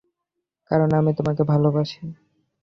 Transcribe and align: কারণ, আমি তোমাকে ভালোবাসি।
কারণ, 0.71 0.89
আমি 0.93 1.11
তোমাকে 1.13 1.43
ভালোবাসি। 1.43 2.01